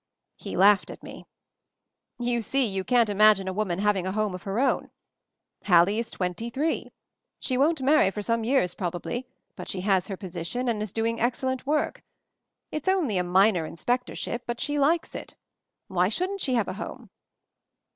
[0.35, 1.27] He laughed at me.
[2.17, 4.89] You see, you can't imagine a woman having a home of her own.
[5.67, 6.91] Hallie is twenty three.
[7.39, 11.19] She won't marry for some years, probably; but she has her position and is doing
[11.19, 12.01] excel lent work.
[12.71, 15.35] It's only a minor inspectorship, but she likes it.
[15.87, 17.11] Why shouldn't she have a home?"